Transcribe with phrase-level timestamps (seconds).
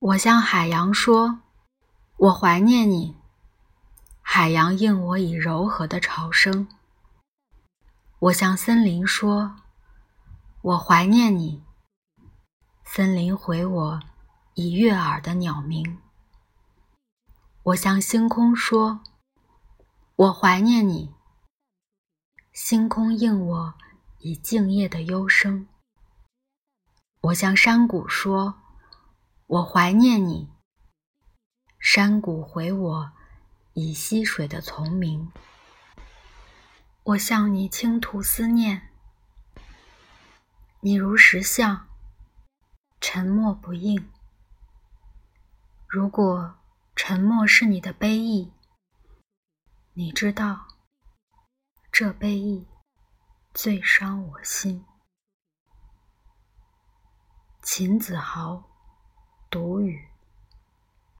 [0.00, 1.40] 我向海洋说
[2.16, 3.18] ：“我怀念你。”
[4.22, 6.66] 海洋应我以柔和的潮声。
[8.18, 9.56] 我向森林说
[10.62, 11.62] ：“我怀念你。”
[12.82, 14.00] 森林回我
[14.54, 15.98] 以悦耳的鸟鸣。
[17.64, 19.02] 我向星空说
[20.16, 21.14] ：“我怀念你。”
[22.54, 23.74] 星空应我
[24.20, 25.68] 以静夜的幽声。
[27.20, 28.59] 我向山谷说。
[29.50, 30.48] 我怀念你，
[31.80, 33.12] 山谷回我
[33.72, 35.32] 以溪水的丛鸣。
[37.02, 38.92] 我向你倾吐思念，
[40.78, 41.88] 你如石像，
[43.00, 44.08] 沉默不应。
[45.88, 46.60] 如果
[46.94, 48.52] 沉默是你的悲意，
[49.94, 50.68] 你知道，
[51.90, 52.68] 这悲意
[53.52, 54.86] 最伤我心。
[57.64, 58.69] 秦子豪。